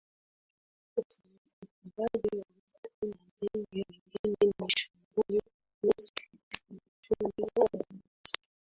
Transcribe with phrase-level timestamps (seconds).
[1.61, 5.41] ufugaji wa kuku na ndege wengine ni shughuli
[5.83, 6.13] nyeti
[6.49, 8.39] katika uchumi wa binafsi